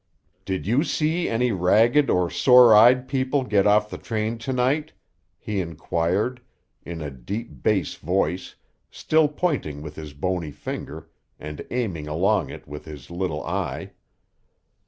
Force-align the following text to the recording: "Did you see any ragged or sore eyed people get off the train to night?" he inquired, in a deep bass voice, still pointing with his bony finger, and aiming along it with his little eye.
"Did 0.45 0.65
you 0.65 0.83
see 0.83 1.29
any 1.29 1.51
ragged 1.51 2.09
or 2.09 2.27
sore 2.31 2.73
eyed 2.73 3.07
people 3.07 3.43
get 3.43 3.67
off 3.67 3.87
the 3.91 3.99
train 3.99 4.39
to 4.39 4.51
night?" 4.51 4.93
he 5.37 5.61
inquired, 5.61 6.41
in 6.83 7.03
a 7.03 7.11
deep 7.11 7.61
bass 7.61 7.93
voice, 7.93 8.55
still 8.89 9.27
pointing 9.27 9.83
with 9.83 9.95
his 9.97 10.13
bony 10.15 10.49
finger, 10.49 11.11
and 11.39 11.63
aiming 11.69 12.07
along 12.07 12.49
it 12.49 12.67
with 12.67 12.85
his 12.85 13.11
little 13.11 13.43
eye. 13.45 13.91